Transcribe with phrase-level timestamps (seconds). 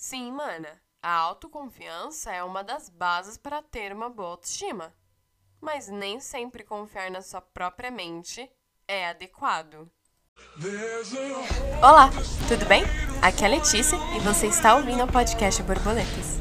[0.00, 4.94] Sim, mana, a autoconfiança é uma das bases para ter uma boa autoestima.
[5.60, 8.48] Mas nem sempre confiar na sua própria mente
[8.86, 9.90] é adequado.
[11.82, 12.10] Olá,
[12.46, 12.84] tudo bem?
[13.20, 16.38] Aqui é a Letícia e você está ouvindo o podcast Borboletas.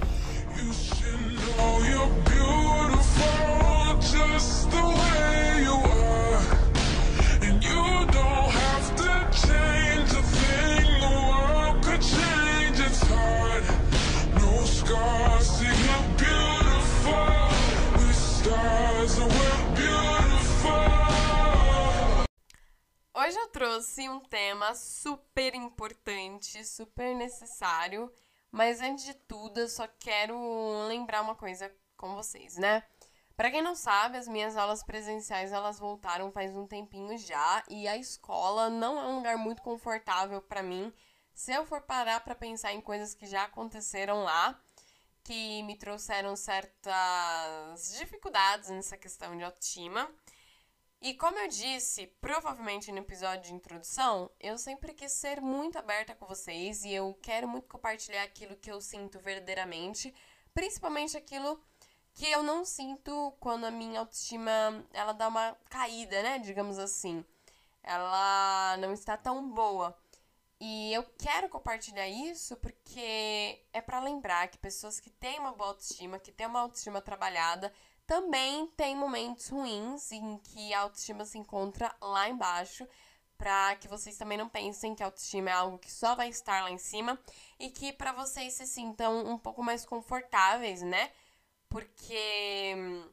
[23.57, 28.13] Trouxe um tema super importante, super necessário,
[28.51, 32.83] mas antes de tudo eu só quero lembrar uma coisa com vocês, né?
[33.35, 37.87] Para quem não sabe, as minhas aulas presenciais elas voltaram faz um tempinho já e
[37.87, 40.93] a escola não é um lugar muito confortável para mim.
[41.33, 44.55] Se eu for parar para pensar em coisas que já aconteceram lá,
[45.23, 50.07] que me trouxeram certas dificuldades nessa questão de autoestima.
[50.99, 56.15] E como eu disse, provavelmente no episódio de introdução, eu sempre quis ser muito aberta
[56.15, 60.13] com vocês e eu quero muito compartilhar aquilo que eu sinto verdadeiramente,
[60.55, 61.61] principalmente aquilo
[62.13, 67.23] que eu não sinto quando a minha autoestima ela dá uma caída, né, digamos assim.
[67.83, 69.95] Ela não está tão boa.
[70.59, 75.69] E eu quero compartilhar isso porque é para lembrar que pessoas que têm uma boa
[75.69, 77.71] autoestima, que têm uma autoestima trabalhada,
[78.07, 82.87] também tem momentos ruins em que a autoestima se encontra lá embaixo,
[83.37, 86.63] para que vocês também não pensem que a autoestima é algo que só vai estar
[86.63, 87.19] lá em cima
[87.59, 91.11] e que para vocês se sintam um pouco mais confortáveis, né?
[91.69, 93.09] Porque hum,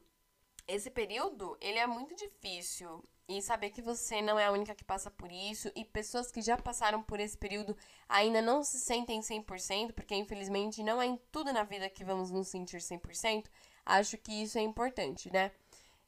[0.67, 4.83] esse período, ele é muito difícil e saber que você não é a única que
[4.83, 7.75] passa por isso e pessoas que já passaram por esse período
[8.07, 12.31] ainda não se sentem 100%, porque infelizmente não é em tudo na vida que vamos
[12.31, 13.45] nos sentir 100%,
[13.85, 15.51] acho que isso é importante, né?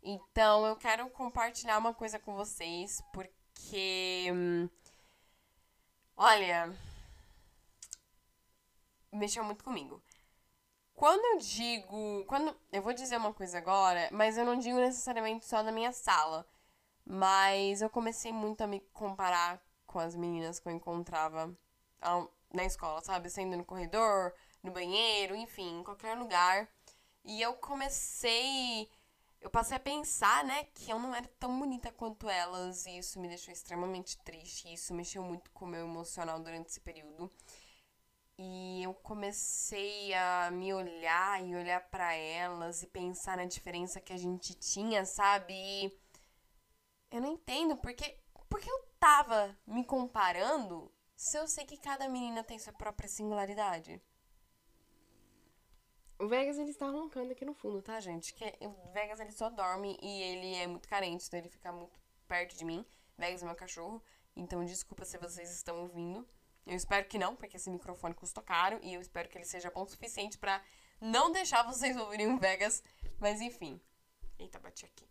[0.01, 4.29] Então, eu quero compartilhar uma coisa com vocês, porque.
[4.33, 4.69] Hum,
[6.15, 6.73] olha.
[9.11, 10.01] Mexeu muito comigo.
[10.93, 12.25] Quando eu digo.
[12.25, 15.91] Quando, eu vou dizer uma coisa agora, mas eu não digo necessariamente só da minha
[15.91, 16.47] sala.
[17.05, 21.57] Mas eu comecei muito a me comparar com as meninas que eu encontrava
[22.53, 23.29] na escola, sabe?
[23.29, 26.69] Sendo no corredor, no banheiro, enfim, em qualquer lugar.
[27.27, 28.89] E eu comecei.
[29.41, 33.19] Eu passei a pensar, né, que eu não era tão bonita quanto elas, e isso
[33.19, 34.73] me deixou extremamente triste.
[34.73, 37.31] Isso mexeu muito com o meu emocional durante esse período.
[38.39, 44.13] E eu comecei a me olhar e olhar para elas e pensar na diferença que
[44.13, 45.53] a gente tinha, sabe?
[45.53, 45.99] E
[47.11, 48.17] eu não entendo porque
[48.49, 54.01] porque eu tava me comparando se eu sei que cada menina tem sua própria singularidade.
[56.19, 58.33] O Vegas, ele está roncando aqui no fundo, tá, gente?
[58.33, 61.99] Que o Vegas, ele só dorme e ele é muito carente, então ele fica muito
[62.27, 62.83] perto de mim.
[63.17, 64.01] Vegas é meu cachorro,
[64.35, 66.27] então desculpa se vocês estão ouvindo.
[66.65, 69.69] Eu espero que não, porque esse microfone custou caro e eu espero que ele seja
[69.69, 70.61] bom o suficiente para
[70.99, 72.83] não deixar vocês ouvirem o Vegas.
[73.19, 73.79] Mas enfim.
[74.39, 75.07] Eita, bati aqui.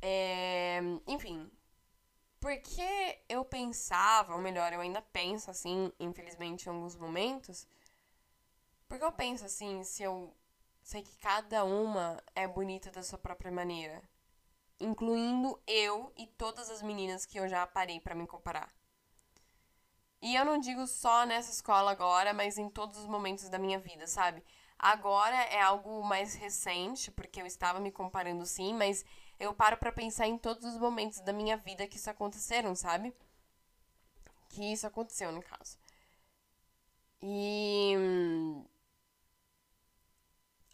[0.00, 0.80] É...
[1.06, 1.50] Enfim.
[2.40, 7.66] Porque eu pensava, ou melhor, eu ainda penso assim, infelizmente, em alguns momentos
[8.88, 10.34] porque eu penso assim, se eu
[10.82, 14.02] sei que cada uma é bonita da sua própria maneira,
[14.78, 18.72] incluindo eu e todas as meninas que eu já parei para me comparar.
[20.20, 23.78] E eu não digo só nessa escola agora, mas em todos os momentos da minha
[23.78, 24.42] vida, sabe?
[24.78, 29.04] Agora é algo mais recente, porque eu estava me comparando sim, mas
[29.38, 33.14] eu paro para pensar em todos os momentos da minha vida que isso aconteceram, sabe?
[34.48, 35.78] Que isso aconteceu, no caso.
[37.22, 37.94] E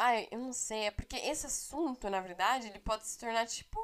[0.03, 3.79] Ai, eu não sei, é porque esse assunto, na verdade, ele pode se tornar tipo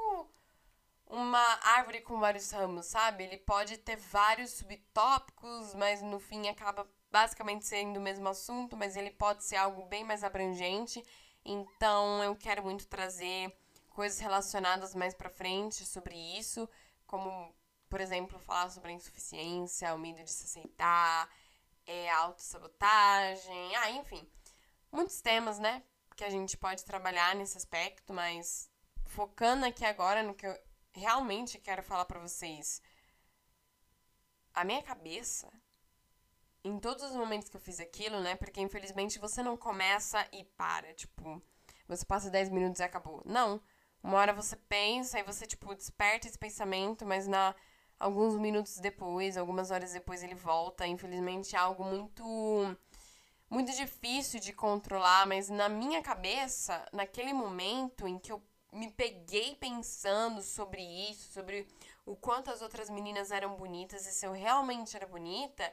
[1.06, 3.25] uma árvore com vários ramos, sabe?
[3.25, 8.97] Ele pode ter vários subtópicos, mas no fim acaba basicamente sendo o mesmo assunto, mas
[8.97, 11.04] ele pode ser algo bem mais abrangente.
[11.45, 13.54] Então, eu quero muito trazer
[13.91, 16.66] coisas relacionadas mais para frente sobre isso,
[17.07, 17.54] como,
[17.91, 21.28] por exemplo, falar sobre a insuficiência, o medo de se aceitar,
[21.86, 24.27] é, autossabotagem, ah, enfim,
[24.91, 25.83] muitos temas, né?
[26.16, 28.71] Que a gente pode trabalhar nesse aspecto, mas
[29.04, 30.59] focando aqui agora no que eu
[30.92, 32.80] realmente quero falar para vocês.
[34.54, 35.48] A minha cabeça,
[36.65, 38.34] em todos os momentos que eu fiz aquilo, né?
[38.34, 41.42] Porque infelizmente você não começa e para, tipo,
[41.86, 43.22] você passa 10 minutos e acabou.
[43.27, 43.60] Não.
[44.03, 47.54] Uma hora você pensa e você, tipo, desperta esse pensamento, mas na
[47.98, 50.86] alguns minutos depois, algumas horas depois ele volta.
[50.86, 52.77] Infelizmente é algo muito
[53.48, 59.54] muito difícil de controlar, mas na minha cabeça, naquele momento em que eu me peguei
[59.54, 61.66] pensando sobre isso, sobre
[62.04, 65.72] o quanto as outras meninas eram bonitas e se eu realmente era bonita,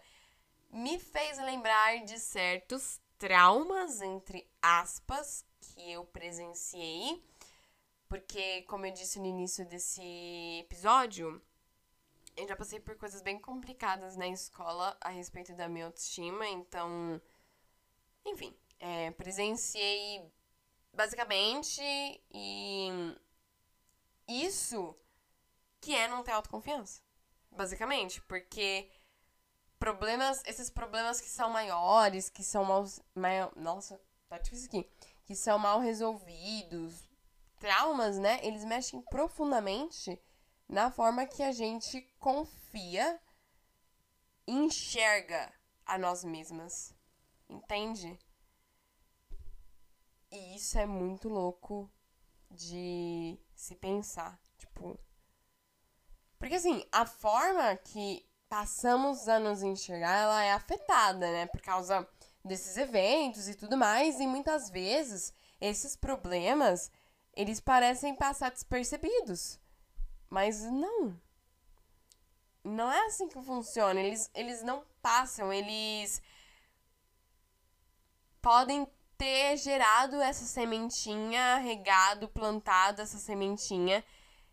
[0.72, 7.24] me fez lembrar de certos traumas, entre aspas, que eu presenciei.
[8.08, 10.02] Porque, como eu disse no início desse
[10.60, 11.42] episódio,
[12.36, 17.22] eu já passei por coisas bem complicadas na escola a respeito da minha autoestima, então.
[18.26, 20.32] Enfim, é, presenciei
[20.94, 21.82] basicamente
[22.32, 22.90] e.
[24.28, 24.96] Isso
[25.82, 27.02] que é não ter autoconfiança.
[27.52, 28.90] Basicamente, porque
[29.78, 34.90] problemas, esses problemas que são maiores, que são mal, mal nossa, tá difícil aqui,
[35.26, 37.10] que são mal resolvidos,
[37.60, 38.40] traumas, né?
[38.44, 40.18] Eles mexem profundamente
[40.70, 43.20] na forma que a gente confia
[44.48, 45.54] enxerga
[45.86, 46.96] a nós mesmas.
[47.50, 48.18] Entende?
[50.32, 51.90] E isso é muito louco
[52.50, 55.00] de se pensar, tipo,
[56.44, 61.46] porque assim, a forma que passamos a nos enxergar, ela é afetada, né?
[61.46, 62.06] Por causa
[62.44, 64.20] desses eventos e tudo mais.
[64.20, 66.92] E muitas vezes esses problemas,
[67.34, 69.58] eles parecem passar despercebidos.
[70.30, 71.18] Mas não.
[72.62, 74.02] Não é assim que funciona.
[74.02, 76.22] Eles, eles não passam, eles
[78.44, 78.86] podem
[79.18, 84.04] ter gerado essa sementinha, regado, plantado essa sementinha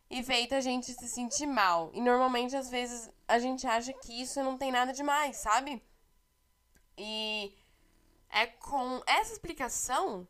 [0.08, 1.90] e feito a gente se sentir mal.
[1.92, 5.82] E normalmente, às vezes, a gente acha que isso não tem nada demais, sabe?
[6.96, 7.52] E
[8.28, 10.26] é com essa explicação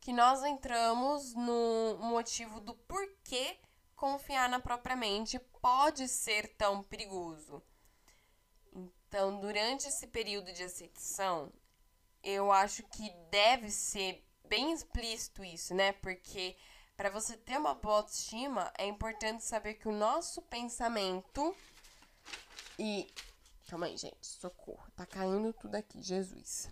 [0.00, 3.58] que nós entramos no motivo do porquê
[3.94, 7.62] confiar na própria mente pode ser tão perigoso.
[8.72, 11.52] Então, durante esse período de aceitação,
[12.24, 15.92] eu acho que deve ser bem explícito isso, né?
[15.92, 16.56] Porque
[16.96, 21.54] para você ter uma boa autoestima, é importante saber que o nosso pensamento
[22.78, 23.06] e.
[23.68, 24.84] Calma aí, gente, socorro.
[24.94, 26.70] Tá caindo tudo aqui, Jesus.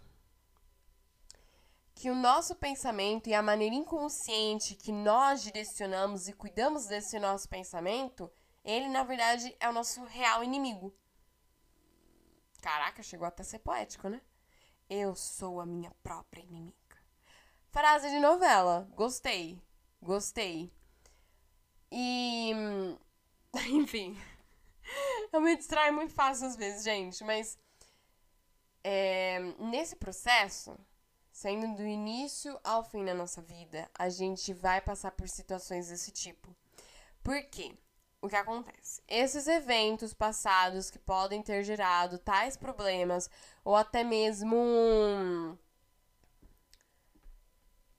[1.94, 7.48] Que o nosso pensamento e a maneira inconsciente que nós direcionamos e cuidamos desse nosso
[7.48, 8.30] pensamento,
[8.64, 10.94] ele na verdade é o nosso real inimigo.
[12.60, 14.20] Caraca, chegou até a ser poético, né?
[14.88, 16.76] Eu sou a minha própria inimiga.
[17.70, 18.88] Frase de novela.
[18.94, 19.60] Gostei.
[20.00, 20.70] Gostei.
[21.90, 22.52] E.
[23.70, 24.18] Enfim.
[25.32, 27.58] Eu me distraio muito fácil às vezes, gente, mas.
[28.84, 30.76] É, nesse processo,
[31.30, 36.10] sendo do início ao fim da nossa vida, a gente vai passar por situações desse
[36.10, 36.54] tipo.
[37.22, 37.74] Por quê?
[38.22, 39.02] O que acontece?
[39.06, 43.28] Esses eventos passados que podem ter gerado tais problemas,
[43.62, 45.58] ou até mesmo.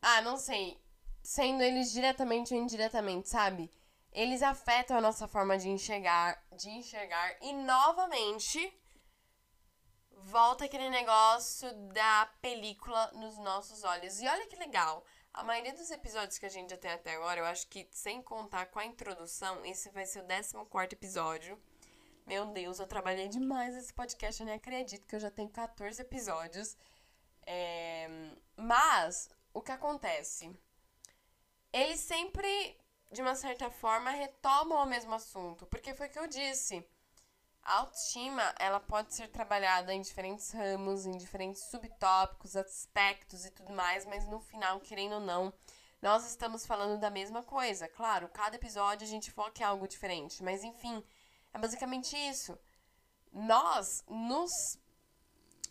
[0.01, 0.81] Ah, não sei
[1.23, 3.71] sendo eles diretamente ou indiretamente, sabe?
[4.11, 8.77] Eles afetam a nossa forma de enxergar, de enxergar e novamente
[10.11, 14.19] volta aquele negócio da película nos nossos olhos.
[14.21, 15.03] E olha que legal.
[15.33, 18.21] A maioria dos episódios que a gente já tem até agora, eu acho que sem
[18.21, 20.27] contar com a introdução, esse vai ser o
[20.65, 21.59] 14 episódio.
[22.25, 26.01] Meu Deus, eu trabalhei demais nesse podcast, eu nem acredito que eu já tenho 14
[26.01, 26.77] episódios.
[27.45, 28.07] É...
[28.56, 30.55] Mas, o que acontece?
[31.74, 32.77] eles sempre,
[33.12, 35.65] de uma certa forma, retomam o mesmo assunto.
[35.65, 36.86] Porque foi o que eu disse.
[37.63, 43.72] A autoestima, ela pode ser trabalhada em diferentes ramos, em diferentes subtópicos, aspectos e tudo
[43.72, 45.53] mais, mas no final, querendo ou não,
[46.01, 47.88] nós estamos falando da mesma coisa.
[47.88, 51.01] Claro, cada episódio a gente foca em algo diferente, mas enfim,
[51.53, 52.60] é basicamente isso.
[53.32, 54.51] Nós nos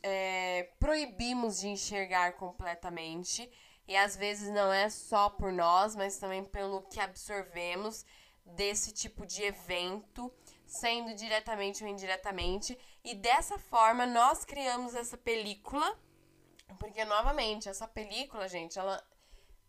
[0.03, 3.51] é, proibimos de enxergar completamente
[3.87, 8.07] e às vezes não é só por nós, mas também pelo que absorvemos
[8.45, 10.33] desse tipo de evento,
[10.73, 12.79] sendo diretamente ou indiretamente.
[13.05, 15.99] E dessa forma nós criamos essa película,
[16.79, 19.03] porque novamente, essa película, gente, ela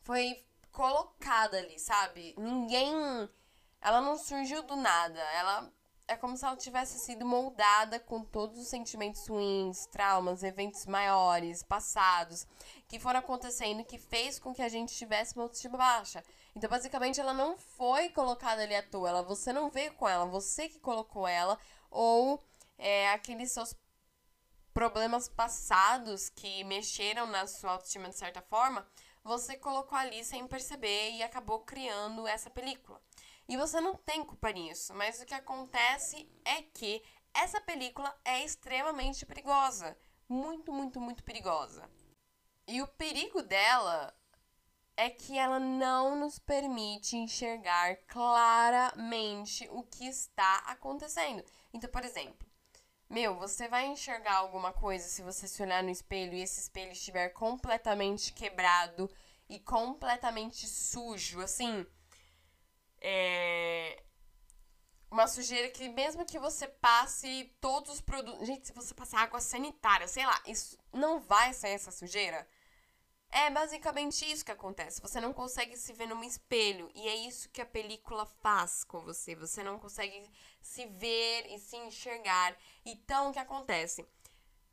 [0.02, 2.34] foi colocada ali, sabe?
[2.38, 2.94] Ninguém.
[3.82, 5.20] Ela não surgiu do nada.
[5.20, 5.72] Ela
[6.08, 11.64] é como se ela tivesse sido moldada com todos os sentimentos ruins, traumas, eventos maiores,
[11.64, 12.48] passados,
[12.88, 16.24] que foram acontecendo, que fez com que a gente tivesse uma autoestima baixa.
[16.56, 20.26] Então, basicamente, ela não foi colocada ali à toa, ela, você não veio com ela,
[20.26, 21.58] você que colocou ela,
[21.90, 22.44] ou
[22.78, 23.76] é, aqueles seus
[24.74, 28.88] problemas passados que mexeram na sua autoestima de certa forma,
[29.24, 33.02] você colocou ali sem perceber e acabou criando essa película.
[33.48, 38.44] E você não tem culpa nisso, mas o que acontece é que essa película é
[38.44, 39.98] extremamente perigosa.
[40.30, 41.90] Muito, muito, muito perigosa.
[42.68, 44.14] E o perigo dela
[44.96, 51.44] é que ela não nos permite enxergar claramente o que está acontecendo.
[51.74, 52.48] Então, por exemplo,
[53.10, 56.92] meu, você vai enxergar alguma coisa se você se olhar no espelho e esse espelho
[56.92, 59.10] estiver completamente quebrado
[59.50, 61.86] e completamente sujo, assim.
[63.02, 64.02] É.
[65.12, 68.48] Uma sujeira que, mesmo que você passe todos os produtos.
[68.48, 72.48] Gente, se você passar água sanitária, sei lá, isso não vai sair essa sujeira?
[73.36, 75.02] É basicamente isso que acontece.
[75.02, 76.92] Você não consegue se ver num espelho.
[76.94, 79.34] E é isso que a película faz com você.
[79.36, 80.30] Você não consegue
[80.62, 82.56] se ver e se enxergar.
[82.86, 84.08] Então, o que acontece?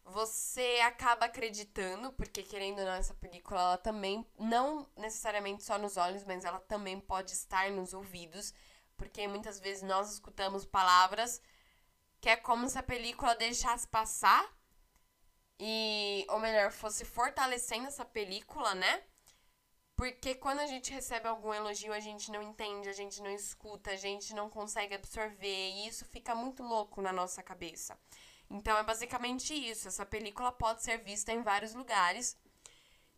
[0.05, 5.97] Você acaba acreditando, porque querendo ou não, essa película ela também, não necessariamente só nos
[5.97, 8.53] olhos, mas ela também pode estar nos ouvidos.
[8.95, 11.41] Porque muitas vezes nós escutamos palavras
[12.21, 14.47] que é como se a película deixasse passar
[15.63, 19.03] e, ou melhor, fosse fortalecendo essa película, né?
[19.95, 23.91] Porque quando a gente recebe algum elogio, a gente não entende, a gente não escuta,
[23.91, 27.99] a gente não consegue absorver, e isso fica muito louco na nossa cabeça.
[28.49, 29.87] Então é basicamente isso.
[29.89, 32.39] Essa película pode ser vista em vários lugares.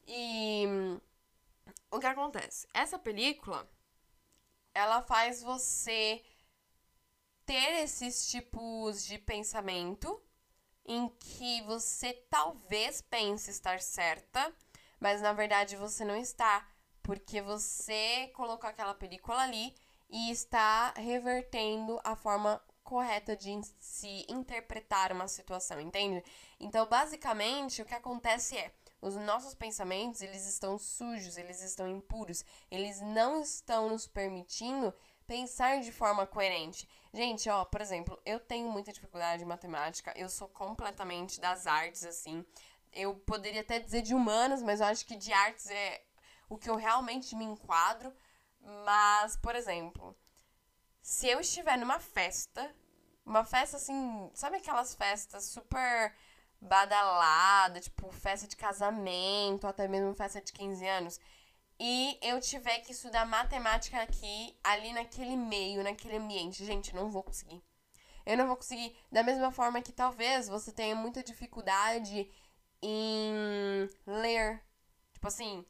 [0.06, 0.66] E
[1.92, 2.66] o que acontece?
[2.74, 3.70] Essa película
[4.74, 6.24] ela faz você
[7.46, 10.20] ter esses tipos de pensamento
[10.84, 14.52] em que você talvez pense estar certa,
[14.98, 16.66] mas na verdade você não está,
[17.02, 19.74] porque você colocou aquela película ali
[20.10, 26.22] e está revertendo a forma correta de se interpretar uma situação, entende?
[26.60, 32.44] Então, basicamente, o que acontece é, os nossos pensamentos, eles estão sujos, eles estão impuros,
[32.70, 34.92] eles não estão nos permitindo
[35.26, 36.88] pensar de forma coerente.
[37.14, 42.04] Gente, ó, por exemplo, eu tenho muita dificuldade em matemática, eu sou completamente das artes,
[42.04, 42.44] assim.
[42.92, 46.02] Eu poderia até dizer de humanas, mas eu acho que de artes é
[46.48, 48.12] o que eu realmente me enquadro.
[48.84, 50.16] Mas, por exemplo,
[51.02, 52.74] se eu estiver numa festa,
[53.26, 56.14] uma festa assim, sabe aquelas festas super
[56.60, 61.20] badalada, tipo festa de casamento, até mesmo festa de 15 anos,
[61.84, 67.24] e eu tiver que estudar matemática aqui, ali naquele meio, naquele ambiente, gente, não vou
[67.24, 67.60] conseguir.
[68.24, 68.96] Eu não vou conseguir.
[69.10, 72.30] Da mesma forma que talvez você tenha muita dificuldade
[72.80, 73.34] em
[74.06, 74.62] ler.
[75.12, 75.66] Tipo assim,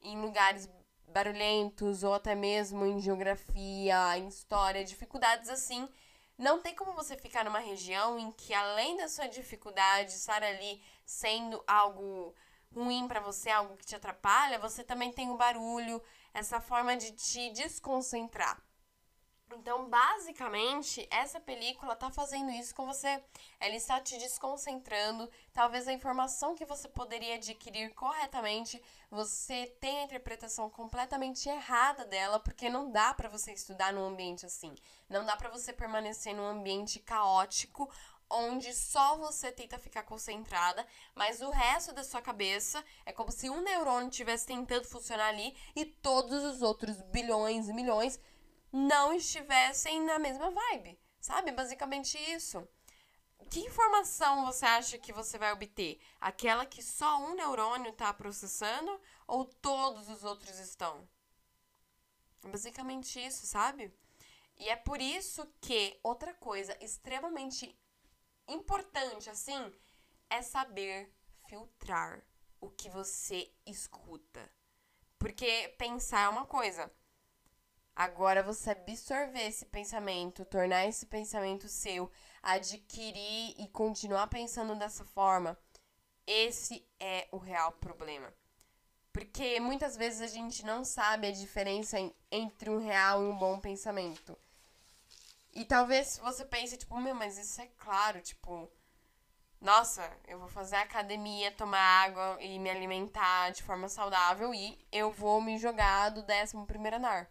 [0.00, 0.70] em lugares
[1.08, 5.88] barulhentos ou até mesmo em geografia, em história, dificuldades assim.
[6.38, 10.80] Não tem como você ficar numa região em que, além da sua dificuldade estar ali
[11.04, 12.32] sendo algo
[12.74, 17.12] ruim para você, algo que te atrapalha, você também tem o barulho, essa forma de
[17.12, 18.62] te desconcentrar.
[19.54, 23.22] Então, basicamente, essa película tá fazendo isso com você.
[23.58, 25.28] Ela está te desconcentrando.
[25.54, 32.38] Talvez a informação que você poderia adquirir corretamente, você tenha a interpretação completamente errada dela,
[32.38, 34.74] porque não dá para você estudar num ambiente assim.
[35.08, 37.90] Não dá para você permanecer num ambiente caótico
[38.30, 43.48] onde só você tenta ficar concentrada, mas o resto da sua cabeça é como se
[43.48, 48.20] um neurônio estivesse tentando funcionar ali e todos os outros bilhões milhões
[48.72, 51.52] não estivessem na mesma vibe, sabe?
[51.52, 52.66] Basicamente isso.
[53.50, 55.98] Que informação você acha que você vai obter?
[56.20, 61.08] Aquela que só um neurônio está processando ou todos os outros estão?
[62.42, 63.92] Basicamente isso, sabe?
[64.58, 67.74] E é por isso que outra coisa extremamente
[68.48, 69.72] importante, assim,
[70.30, 71.12] é saber
[71.48, 72.22] filtrar
[72.60, 74.50] o que você escuta.
[75.18, 76.90] Porque pensar é uma coisa.
[77.94, 85.58] Agora você absorver esse pensamento, tornar esse pensamento seu, adquirir e continuar pensando dessa forma,
[86.24, 88.32] esse é o real problema.
[89.12, 91.96] Porque muitas vezes a gente não sabe a diferença
[92.30, 94.38] entre um real e um bom pensamento.
[95.58, 98.70] E talvez você pense, tipo, meu, mas isso é claro, tipo,
[99.60, 105.10] nossa, eu vou fazer academia, tomar água e me alimentar de forma saudável e eu
[105.10, 107.28] vou me jogar do 11 primeiro andar.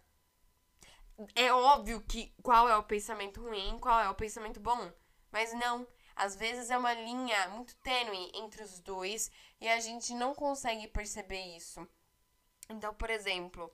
[1.34, 4.92] É óbvio que qual é o pensamento ruim, qual é o pensamento bom,
[5.32, 5.88] mas não.
[6.14, 10.86] Às vezes é uma linha muito tênue entre os dois e a gente não consegue
[10.86, 11.88] perceber isso.
[12.68, 13.72] Então, por exemplo,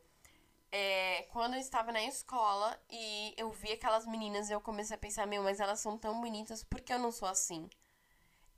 [0.76, 5.24] é, quando eu estava na escola e eu vi aquelas meninas, eu comecei a pensar,
[5.24, 7.70] meu, mas elas são tão bonitas, por que eu não sou assim?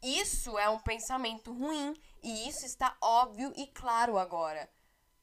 [0.03, 4.67] Isso é um pensamento ruim e isso está óbvio e claro agora.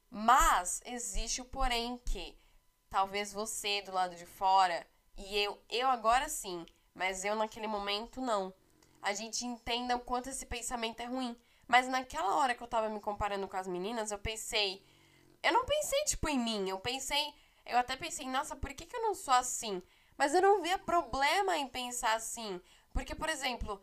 [0.07, 2.37] Mas existe o porém que
[2.91, 4.85] talvez você do lado de fora
[5.17, 8.53] e eu, eu agora sim, mas eu naquele momento não.
[9.01, 11.35] A gente entenda o quanto esse pensamento é ruim,
[11.67, 14.83] Mas naquela hora que eu tava me comparando com as meninas, eu pensei.
[15.43, 16.69] Eu não pensei, tipo, em mim.
[16.69, 17.33] Eu pensei.
[17.65, 19.81] Eu até pensei, nossa, por que, que eu não sou assim?
[20.17, 22.61] Mas eu não via problema em pensar assim.
[22.93, 23.81] Porque, por exemplo,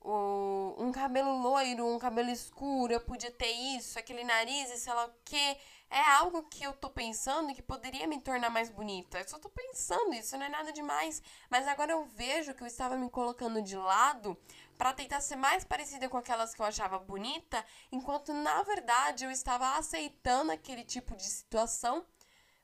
[0.00, 5.06] o, um cabelo loiro, um cabelo escuro, eu podia ter isso, aquele nariz sei lá
[5.06, 5.56] o quê.
[5.94, 9.18] É algo que eu tô pensando que poderia me tornar mais bonita.
[9.18, 11.22] Eu só tô pensando, isso não é nada demais.
[11.50, 14.34] Mas agora eu vejo que eu estava me colocando de lado
[14.78, 19.30] para tentar ser mais parecida com aquelas que eu achava bonita, enquanto na verdade eu
[19.30, 22.06] estava aceitando aquele tipo de situação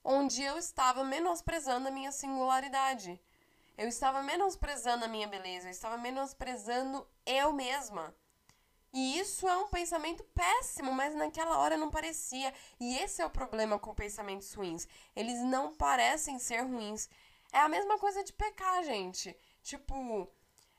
[0.02, 3.20] onde eu estava menosprezando a minha singularidade.
[3.76, 8.14] Eu estava menosprezando a minha beleza, eu estava menosprezando eu mesma.
[8.98, 12.52] E isso é um pensamento péssimo, mas naquela hora não parecia.
[12.80, 14.88] E esse é o problema com pensamentos ruins.
[15.14, 17.08] Eles não parecem ser ruins.
[17.52, 19.36] É a mesma coisa de pecar, gente.
[19.62, 20.28] Tipo,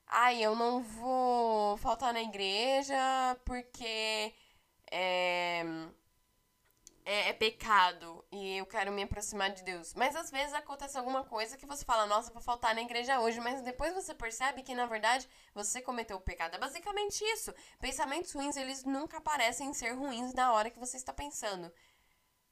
[0.05, 2.97] ai, eu não vou faltar na igreja
[3.45, 4.33] porque
[4.91, 5.63] é,
[7.09, 9.95] é, é, pecado e eu quero me aproximar de Deus.
[9.95, 13.39] Mas às vezes acontece alguma coisa que você fala, nossa, vou faltar na igreja hoje,
[13.39, 16.53] mas depois você percebe que na verdade você cometeu o pecado.
[16.53, 17.51] É basicamente isso.
[17.79, 21.73] Pensamentos ruins, eles nunca parecem ser ruins na hora que você está pensando.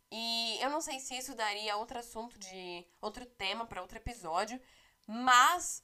[0.10, 4.60] E eu não sei se isso daria outro assunto de outro tema para outro episódio,
[5.06, 5.84] mas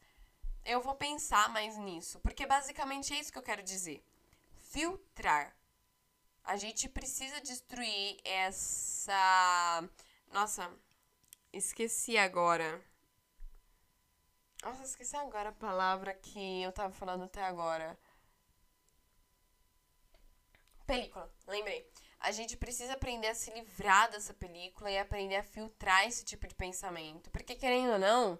[0.65, 4.03] eu vou pensar mais nisso, porque basicamente é isso que eu quero dizer.
[4.71, 5.55] Filtrar
[6.43, 9.87] a gente precisa destruir essa.
[10.31, 10.69] Nossa,
[11.51, 12.81] esqueci agora.
[14.63, 17.97] Nossa, esqueci agora a palavra que eu tava falando até agora.
[20.85, 21.89] Película, lembrei.
[22.19, 26.47] A gente precisa aprender a se livrar dessa película e aprender a filtrar esse tipo
[26.47, 27.29] de pensamento.
[27.31, 28.39] Porque, querendo ou não,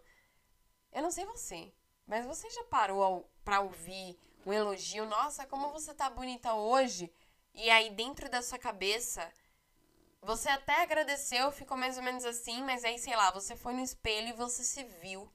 [0.93, 1.73] eu não sei você,
[2.07, 5.05] mas você já parou pra ouvir um elogio?
[5.05, 7.11] Nossa, como você tá bonita hoje?
[7.53, 9.31] E aí, dentro da sua cabeça,
[10.21, 13.81] você até agradeceu, ficou mais ou menos assim, mas aí, sei lá, você foi no
[13.81, 15.31] espelho e você se viu.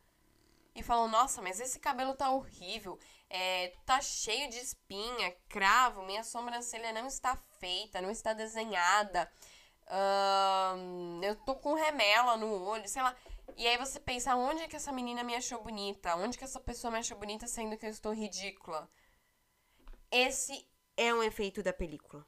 [0.75, 6.23] E falou, nossa, mas esse cabelo tá horrível, é, tá cheio de espinha, cravo, minha
[6.23, 9.31] sobrancelha não está feita, não está desenhada,
[11.23, 13.15] eu tô com remela no olho, sei lá.
[13.57, 16.15] E aí você pensa, onde é que essa menina me achou bonita?
[16.17, 18.89] Onde que essa pessoa me achou bonita sendo que eu estou ridícula?
[20.11, 20.67] Esse
[20.99, 22.27] é um efeito da película.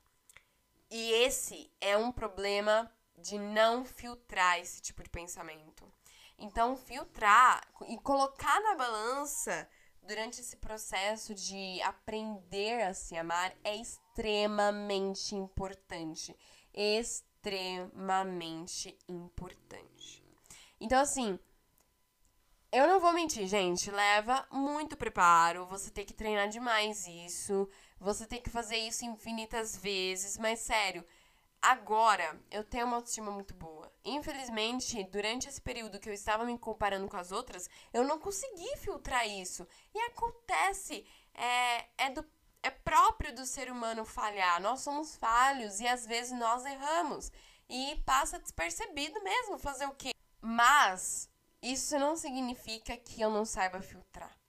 [0.89, 5.93] E esse é um problema de não filtrar esse tipo de pensamento.
[6.39, 9.69] Então, filtrar e colocar na balança
[10.03, 16.37] durante esse processo de aprender a se amar é extremamente importante.
[16.73, 20.25] Extremamente importante.
[20.81, 21.37] Então, assim,
[22.73, 23.91] eu não vou mentir, gente.
[23.91, 25.67] Leva muito preparo.
[25.67, 27.69] Você tem que treinar demais isso.
[28.01, 31.05] Você tem que fazer isso infinitas vezes, mas sério,
[31.61, 33.93] agora eu tenho uma autoestima muito boa.
[34.03, 38.75] Infelizmente, durante esse período que eu estava me comparando com as outras, eu não consegui
[38.79, 39.69] filtrar isso.
[39.95, 42.25] E acontece, é, é do
[42.63, 44.61] é próprio do ser humano falhar.
[44.61, 47.31] Nós somos falhos e às vezes nós erramos.
[47.69, 50.13] E passa despercebido mesmo fazer o quê?
[50.41, 51.29] Mas
[51.63, 54.40] isso não significa que eu não saiba filtrar.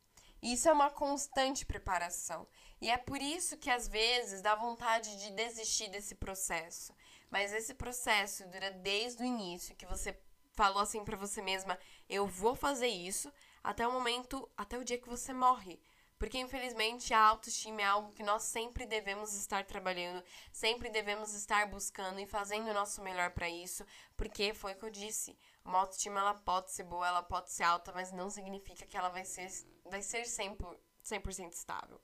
[0.42, 2.48] Isso é uma constante preparação.
[2.82, 6.94] E é por isso que às vezes dá vontade de desistir desse processo.
[7.30, 10.20] Mas esse processo dura desde o início, que você
[10.54, 11.78] falou assim para você mesma:
[12.10, 13.32] eu vou fazer isso
[13.64, 15.80] até o momento, até o dia que você morre.
[16.18, 21.66] Porque infelizmente a autoestima é algo que nós sempre devemos estar trabalhando, sempre devemos estar
[21.68, 23.84] buscando e fazendo o nosso melhor para isso,
[24.16, 25.36] porque foi o que eu disse.
[25.66, 29.10] Uma autoestima ela pode ser boa, ela pode ser alta, mas não significa que ela
[29.10, 29.50] vai ser
[29.86, 32.02] vai ser 100%, 100 estável.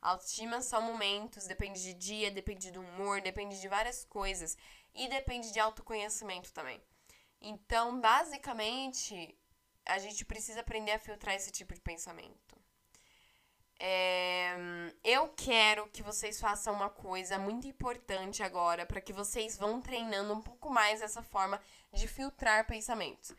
[0.00, 4.56] Autoestima são momentos, depende de dia, depende do humor, depende de várias coisas
[4.94, 6.80] e depende de autoconhecimento também.
[7.40, 9.36] Então, basicamente,
[9.86, 12.54] a gente precisa aprender a filtrar esse tipo de pensamento.
[13.78, 14.54] É,
[15.02, 20.32] eu quero que vocês façam uma coisa muito importante agora para que vocês vão treinando
[20.32, 21.60] um pouco mais essa forma
[21.92, 23.32] de filtrar pensamentos.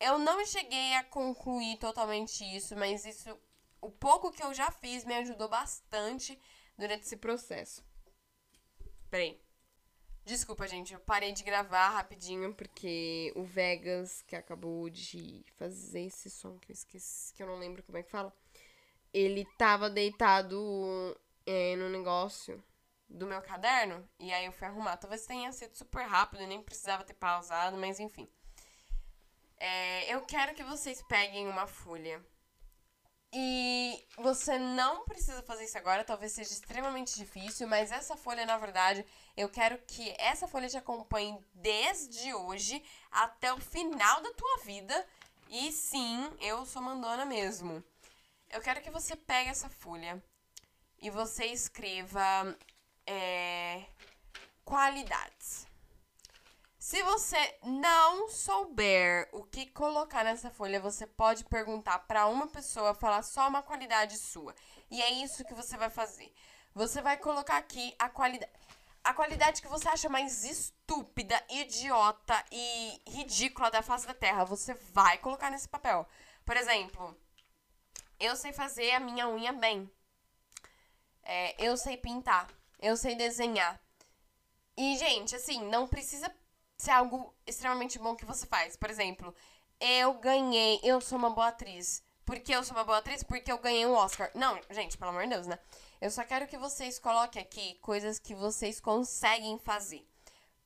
[0.00, 3.38] Eu não cheguei a concluir totalmente isso, mas isso
[3.80, 6.38] o pouco que eu já fiz me ajudou bastante
[6.76, 7.84] durante esse processo.
[9.10, 9.40] Peraí.
[10.24, 16.28] Desculpa, gente, eu parei de gravar rapidinho porque o Vegas, que acabou de fazer esse
[16.28, 18.30] som que eu esqueci, que eu não lembro como é que fala,
[19.10, 22.62] ele tava deitado é, no negócio
[23.08, 24.98] do meu caderno e aí eu fui arrumar.
[24.98, 28.28] Talvez tenha sido super rápido, nem precisava ter pausado, mas enfim.
[29.60, 32.24] É, eu quero que vocês peguem uma folha
[33.32, 38.56] E você não precisa fazer isso agora, talvez seja extremamente difícil, mas essa folha, na
[38.56, 39.04] verdade,
[39.36, 45.06] eu quero que essa folha te acompanhe desde hoje até o final da tua vida.
[45.50, 47.84] E sim, eu sou mandona mesmo.
[48.50, 50.22] Eu quero que você pegue essa folha
[51.00, 52.56] e você escreva
[53.06, 53.84] é,
[54.64, 55.67] qualidades.
[56.88, 62.94] Se você não souber o que colocar nessa folha, você pode perguntar para uma pessoa
[62.94, 64.54] falar só uma qualidade sua.
[64.90, 66.32] E é isso que você vai fazer.
[66.74, 68.50] Você vai colocar aqui a qualidade
[69.04, 74.46] a qualidade que você acha mais estúpida, idiota e ridícula da face da Terra.
[74.46, 76.08] Você vai colocar nesse papel.
[76.42, 77.14] Por exemplo,
[78.18, 79.90] eu sei fazer a minha unha bem.
[81.22, 82.48] É, eu sei pintar.
[82.80, 83.78] Eu sei desenhar.
[84.74, 86.34] E, gente, assim, não precisa
[86.78, 88.76] ser algo extremamente bom que você faz.
[88.76, 89.34] Por exemplo,
[89.80, 92.02] eu ganhei, eu sou uma boa atriz.
[92.24, 93.22] Por que eu sou uma boa atriz?
[93.22, 94.30] Porque eu ganhei um Oscar.
[94.34, 95.58] Não, gente, pelo amor de Deus, né?
[96.00, 100.06] Eu só quero que vocês coloquem aqui coisas que vocês conseguem fazer.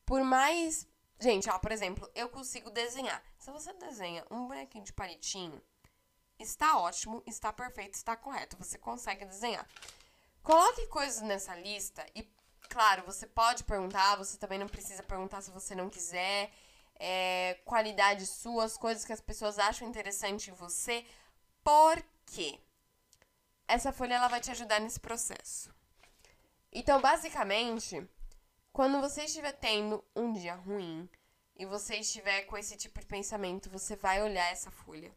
[0.05, 0.87] Por mais.
[1.19, 3.23] Gente, ó, por exemplo, eu consigo desenhar.
[3.39, 5.63] Se você desenha um bonequinho de palitinho,
[6.37, 8.57] está ótimo, está perfeito, está correto.
[8.59, 9.67] Você consegue desenhar.
[10.43, 12.29] Coloque coisas nessa lista e
[12.73, 16.51] claro, você pode perguntar, você também não precisa perguntar se você não quiser.
[16.99, 21.05] É, qualidades suas, coisas que as pessoas acham interessante em você.
[21.63, 22.59] Por quê?
[23.69, 25.71] Essa folha ela vai te ajudar nesse processo.
[26.73, 28.09] Então, basicamente,
[28.73, 31.09] quando você estiver tendo um dia ruim
[31.55, 35.13] e você estiver com esse tipo de pensamento, você vai olhar essa folha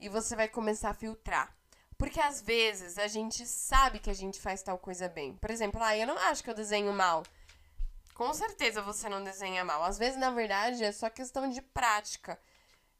[0.00, 1.54] e você vai começar a filtrar.
[1.98, 5.34] Porque às vezes a gente sabe que a gente faz tal coisa bem.
[5.36, 7.22] Por exemplo, ah, eu não acho que eu desenho mal.
[8.14, 9.82] Com certeza você não desenha mal.
[9.82, 12.38] Às vezes, na verdade, é só questão de prática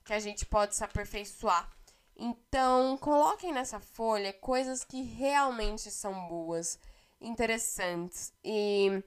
[0.05, 1.71] que a gente pode se aperfeiçoar.
[2.17, 6.79] Então, coloquem nessa folha coisas que realmente são boas,
[7.21, 9.03] interessantes e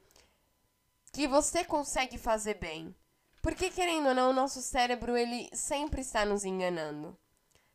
[1.12, 2.96] que você consegue fazer bem.
[3.42, 7.18] Porque querendo ou não, o nosso cérebro ele sempre está nos enganando.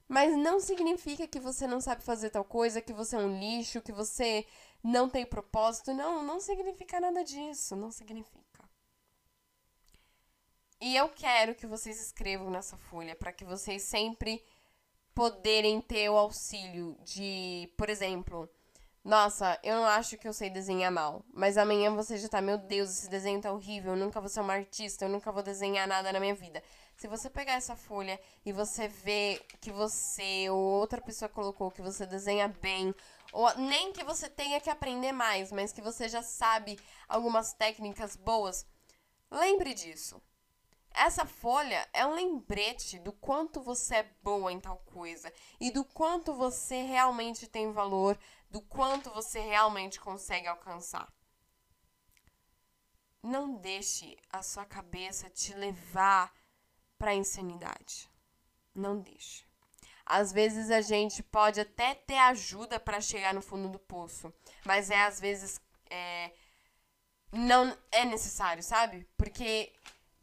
[0.09, 3.81] Mas não significa que você não sabe fazer tal coisa, que você é um lixo,
[3.81, 4.47] que você
[4.83, 5.95] não tem propósito.
[5.95, 7.75] Não, não significa nada disso.
[7.75, 8.45] Não significa.
[10.81, 14.45] E eu quero que vocês escrevam nessa folha para que vocês sempre
[15.15, 18.51] poderem ter o auxílio de, por exemplo,
[19.05, 22.59] nossa, eu não acho que eu sei desenhar mal, mas amanhã você já tá, meu
[22.59, 25.87] Deus, esse desenho tá horrível, eu nunca vou ser uma artista, eu nunca vou desenhar
[25.87, 26.63] nada na minha vida.
[26.97, 31.83] Se você pegar essa folha e você vê que você ou outra pessoa colocou que
[31.83, 32.95] você desenha bem,
[33.33, 36.79] ou nem que você tenha que aprender mais, mas que você já sabe
[37.09, 38.65] algumas técnicas boas,
[39.31, 40.23] lembre disso.
[40.95, 45.85] Essa folha é um lembrete do quanto você é boa em tal coisa e do
[45.85, 48.17] quanto você realmente tem valor,
[48.49, 51.13] do quanto você realmente consegue alcançar.
[53.21, 56.33] Não deixe a sua cabeça te levar
[57.05, 58.11] para a insanidade.
[58.75, 59.45] Não deixe.
[60.07, 64.33] Às vezes a gente pode até ter ajuda para chegar no fundo do poço,
[64.65, 66.33] mas é às vezes é,
[67.31, 69.07] não é necessário, sabe?
[69.19, 69.71] Porque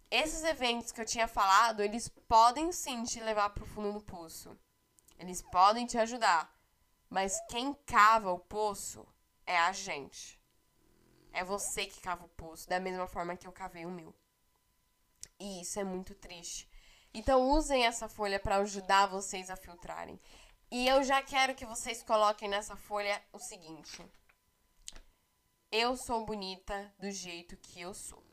[0.10, 4.02] esses eventos que eu tinha falado, eles podem sim te levar para o fundo do
[4.02, 4.58] poço.
[5.20, 6.52] Eles podem te ajudar,
[7.12, 9.08] mas quem cava o poço
[9.46, 10.40] é a gente.
[11.32, 14.16] É você que cava o poço, da mesma forma que eu cavei o meu.
[15.40, 16.71] E isso é muito triste.
[17.14, 20.20] Então usem essa folha para ajudar vocês a filtrarem.
[20.72, 24.06] E eu já quero que vocês coloquem nessa folha o seguinte:
[25.72, 28.24] Eu sou bonita do jeito que eu sou.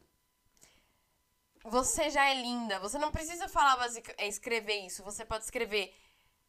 [1.64, 2.79] Você já é linda.
[2.79, 4.14] Você não precisa falar basic...
[4.17, 5.03] É, escrever isso.
[5.03, 5.93] Você pode escrever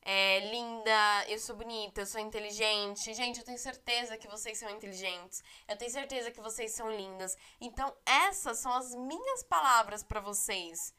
[0.01, 3.13] é, linda, eu sou bonita, eu sou inteligente.
[3.13, 5.43] Gente, eu tenho certeza que vocês são inteligentes.
[5.67, 7.35] Eu tenho certeza que vocês são lindas.
[7.59, 10.93] Então, essas são as minhas palavras para vocês.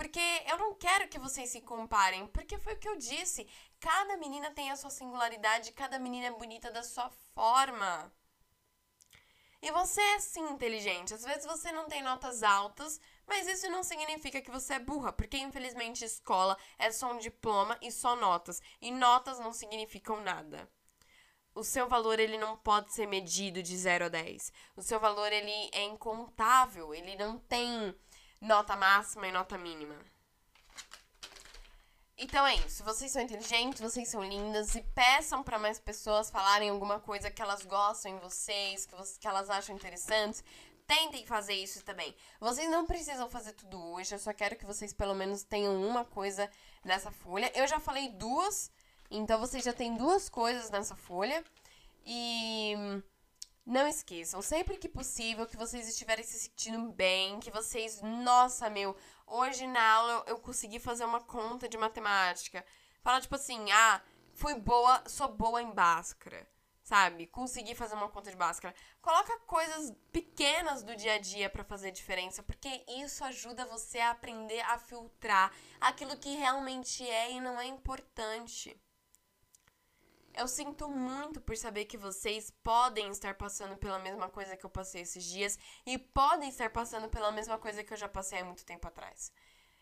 [0.00, 3.46] Porque eu não quero que vocês se comparem, porque foi o que eu disse.
[3.78, 8.10] Cada menina tem a sua singularidade, cada menina é bonita da sua forma.
[9.60, 11.12] E você é sim inteligente.
[11.12, 15.12] Às vezes você não tem notas altas, mas isso não significa que você é burra,
[15.12, 20.66] porque infelizmente escola é só um diploma e só notas, e notas não significam nada.
[21.54, 24.50] O seu valor ele não pode ser medido de 0 a 10.
[24.76, 27.94] O seu valor ele é incontável, ele não tem
[28.40, 29.96] nota máxima e nota mínima.
[32.22, 32.84] Então é isso.
[32.84, 37.40] Vocês são inteligentes, vocês são lindas e peçam para mais pessoas falarem alguma coisa que
[37.40, 40.44] elas gostam em vocês, que, vocês, que elas acham interessantes.
[40.86, 42.14] Tentem fazer isso também.
[42.38, 46.04] Vocês não precisam fazer tudo hoje, eu só quero que vocês pelo menos tenham uma
[46.04, 46.50] coisa
[46.84, 47.50] nessa folha.
[47.54, 48.70] Eu já falei duas
[49.10, 51.42] Então você já tem duas coisas nessa folha.
[52.04, 52.74] E
[53.64, 58.96] não esqueçam, sempre que possível, que vocês estiverem se sentindo bem, que vocês, nossa, meu,
[59.26, 62.64] hoje na aula eu consegui fazer uma conta de matemática.
[63.02, 64.02] Fala tipo assim, ah,
[64.34, 66.48] fui boa, sou boa em Bhaskara
[66.90, 67.28] sabe?
[67.28, 68.74] Conseguir fazer uma conta de Bhaskara.
[69.00, 74.10] Coloca coisas pequenas do dia a dia para fazer diferença, porque isso ajuda você a
[74.10, 78.76] aprender a filtrar aquilo que realmente é e não é importante.
[80.34, 84.70] Eu sinto muito por saber que vocês podem estar passando pela mesma coisa que eu
[84.70, 88.44] passei esses dias e podem estar passando pela mesma coisa que eu já passei há
[88.44, 89.32] muito tempo atrás.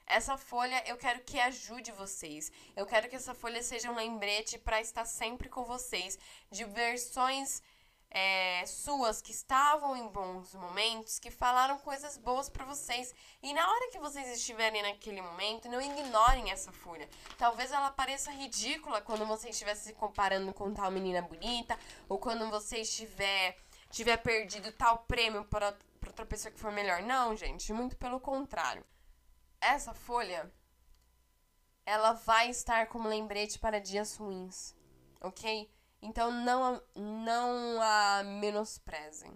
[0.06, 2.50] Essa folha eu quero que ajude vocês.
[2.74, 6.18] Eu quero que essa folha seja um lembrete para estar sempre com vocês
[6.50, 7.62] de versões
[8.10, 13.14] é, suas que estavam em bons momentos, que falaram coisas boas para vocês.
[13.42, 17.08] E na hora que vocês estiverem naquele momento, não ignorem essa folha.
[17.36, 22.48] Talvez ela pareça ridícula quando você estiver se comparando com tal menina bonita, ou quando
[22.50, 23.56] você estiver
[23.90, 25.74] tiver perdido tal prêmio para
[26.06, 27.00] outra pessoa que for melhor.
[27.02, 28.84] Não, gente, muito pelo contrário
[29.60, 30.50] essa folha
[31.84, 34.74] ela vai estar como lembrete para dias ruins,
[35.20, 35.70] ok?
[36.00, 39.32] Então não, não a menosprezem.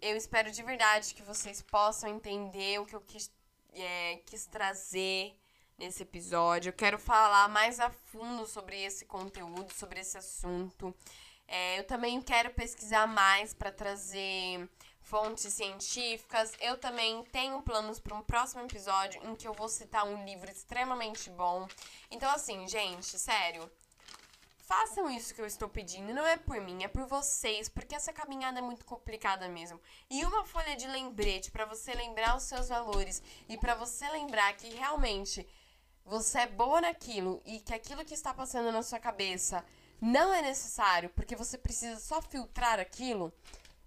[0.00, 3.30] Eu espero de verdade que vocês possam entender o que eu quis,
[3.72, 5.34] é, quis trazer
[5.78, 6.70] nesse episódio.
[6.70, 10.94] Eu quero falar mais a fundo sobre esse conteúdo, sobre esse assunto.
[11.48, 14.68] É, eu também quero pesquisar mais para trazer
[15.00, 16.52] fontes científicas.
[16.60, 20.50] Eu também tenho planos para um próximo episódio em que eu vou citar um livro
[20.50, 21.68] extremamente bom.
[22.10, 23.70] Então, assim, gente, sério.
[24.66, 28.12] Façam isso que eu estou pedindo, não é por mim, é por vocês, porque essa
[28.12, 29.80] caminhada é muito complicada mesmo.
[30.10, 34.52] E uma folha de lembrete para você lembrar os seus valores e para você lembrar
[34.56, 35.46] que realmente
[36.04, 39.64] você é boa naquilo e que aquilo que está passando na sua cabeça
[40.00, 43.32] não é necessário, porque você precisa só filtrar aquilo.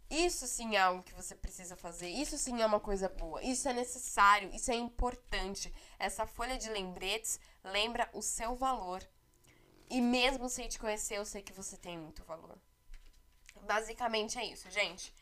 [0.09, 2.07] Isso sim é algo que você precisa fazer.
[2.07, 3.43] Isso sim é uma coisa boa.
[3.43, 4.49] Isso é necessário.
[4.55, 5.73] Isso é importante.
[5.99, 9.05] Essa folha de lembretes lembra o seu valor.
[9.89, 12.57] E mesmo sem te conhecer, eu sei que você tem muito valor.
[13.61, 15.13] Basicamente é isso, gente.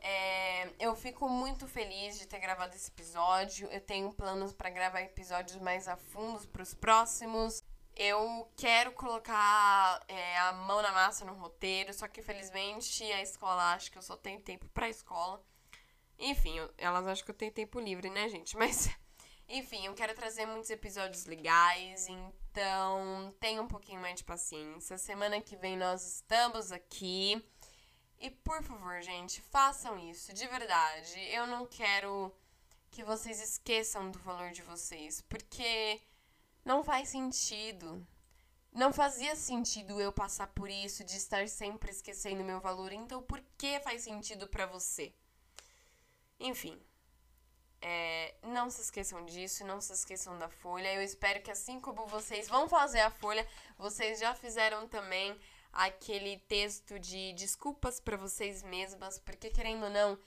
[0.00, 3.66] É, eu fico muito feliz de ter gravado esse episódio.
[3.70, 7.64] Eu tenho planos para gravar episódios mais a fundo para os próximos.
[7.96, 13.72] Eu quero colocar é, a mão na massa no roteiro, só que infelizmente a escola
[13.72, 15.42] acha que eu só tenho tempo pra escola.
[16.18, 18.56] Enfim, elas acham que eu tenho tempo livre, né, gente?
[18.58, 18.90] Mas,
[19.48, 22.43] enfim, eu quero trazer muitos episódios legais, então
[23.40, 24.96] tenha um pouquinho mais de paciência.
[24.96, 27.44] Semana que vem nós estamos aqui.
[28.18, 31.18] E por favor, gente, façam isso, de verdade.
[31.30, 32.32] Eu não quero
[32.90, 36.00] que vocês esqueçam do valor de vocês, porque
[36.64, 38.06] não faz sentido.
[38.72, 42.92] Não fazia sentido eu passar por isso, de estar sempre esquecendo meu valor.
[42.92, 45.12] Então, por que faz sentido para você?
[46.40, 46.80] Enfim,
[47.86, 50.94] é, não se esqueçam disso, não se esqueçam da folha.
[50.94, 55.38] Eu espero que assim como vocês vão fazer a folha, vocês já fizeram também
[55.70, 60.18] aquele texto de desculpas para vocês mesmas, porque querendo ou não,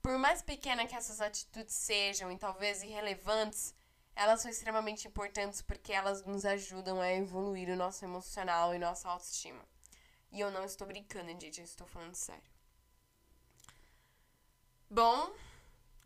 [0.00, 3.74] por mais pequena que essas atitudes sejam e talvez irrelevantes,
[4.14, 9.08] elas são extremamente importantes porque elas nos ajudam a evoluir o nosso emocional e nossa
[9.08, 9.64] autoestima.
[10.30, 12.42] E eu não estou brincando, gente, eu estou falando sério.
[14.88, 15.32] Bom,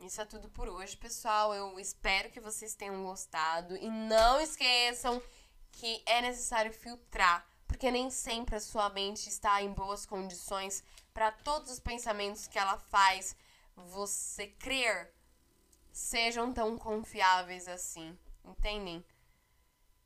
[0.03, 1.55] isso é tudo por hoje, pessoal.
[1.55, 3.77] Eu espero que vocês tenham gostado.
[3.77, 5.23] E não esqueçam
[5.71, 10.83] que é necessário filtrar, porque nem sempre a sua mente está em boas condições
[11.15, 13.37] para todos os pensamentos que ela faz
[13.77, 15.13] você crer
[15.91, 19.05] sejam tão confiáveis assim, entendem?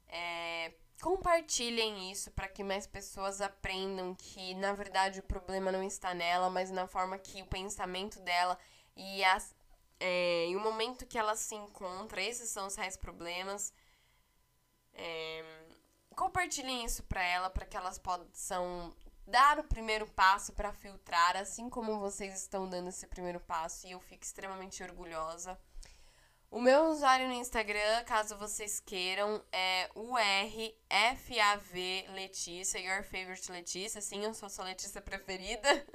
[0.08, 6.14] É, compartilhem isso para que mais pessoas aprendam que na verdade o problema não está
[6.14, 8.58] nela, mas na forma que o pensamento dela
[8.96, 9.54] e, as,
[9.98, 13.72] é, e o momento que ela se encontra, esses são os reais problemas.
[14.92, 15.44] É,
[16.14, 18.94] compartilhem isso para ela, para que elas possam
[19.26, 23.92] dar o primeiro passo para filtrar, assim como vocês estão dando esse primeiro passo, e
[23.92, 25.58] eu fico extremamente orgulhosa.
[26.50, 31.74] O meu usuário no Instagram, caso vocês queiram, é URFAV
[32.14, 34.00] Letícia, Your Favorite Letícia.
[34.00, 35.68] Sim, eu sou a sua Letícia preferida.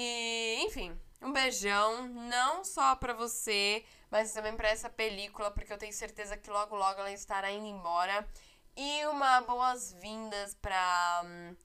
[0.00, 5.78] E, enfim, um beijão, não só pra você, mas também pra essa película, porque eu
[5.78, 8.26] tenho certeza que logo, logo ela estará indo embora.
[8.76, 11.56] E uma boas-vindas pra hum,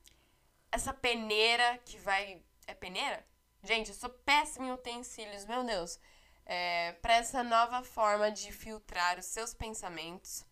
[0.71, 2.41] essa peneira que vai.
[2.65, 3.25] É peneira?
[3.63, 5.99] Gente, eu sou péssima em utensílios, meu Deus
[6.45, 10.45] é, para essa nova forma de filtrar os seus pensamentos.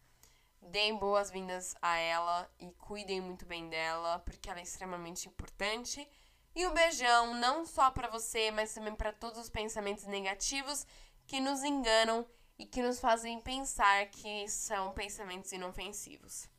[0.61, 6.07] deem boas-vindas a ela e cuidem muito bem dela, porque ela é extremamente importante.
[6.53, 10.85] E um beijão não só para você, mas também para todos os pensamentos negativos
[11.25, 16.49] que nos enganam e que nos fazem pensar que são pensamentos inofensivos.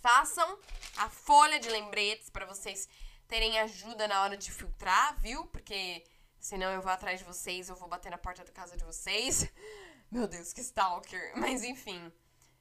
[0.00, 0.58] Façam
[0.96, 2.88] a folha de lembretes para vocês
[3.28, 5.46] terem ajuda na hora de filtrar, viu?
[5.46, 6.04] Porque
[6.40, 9.50] senão eu vou atrás de vocês, eu vou bater na porta da casa de vocês.
[10.10, 11.32] Meu Deus, que stalker.
[11.36, 12.12] Mas enfim,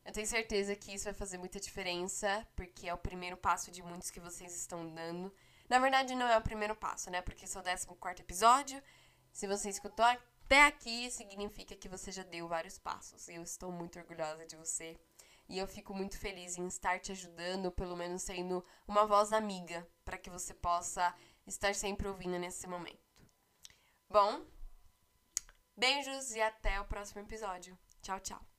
[0.06, 3.82] eu tenho certeza que isso vai fazer muita diferença, porque é o primeiro passo de
[3.82, 5.34] muitos que vocês estão dando.
[5.70, 7.22] Na verdade, não é o primeiro passo, né?
[7.22, 8.82] Porque esse é o 14 episódio.
[9.32, 13.28] Se você escutou até aqui, significa que você já deu vários passos.
[13.28, 14.98] Eu estou muito orgulhosa de você.
[15.50, 19.88] E eu fico muito feliz em estar te ajudando, pelo menos sendo uma voz amiga,
[20.06, 21.14] para que você possa
[21.46, 23.04] estar sempre ouvindo nesse momento.
[24.10, 24.46] Bom,
[25.76, 27.78] beijos e até o próximo episódio.
[28.02, 28.53] Tchau, tchau.